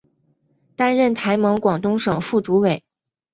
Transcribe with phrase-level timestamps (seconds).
[0.75, 2.83] 担任台盟广东省副主委。